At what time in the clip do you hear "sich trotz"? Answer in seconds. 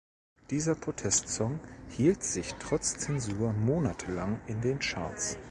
2.23-2.97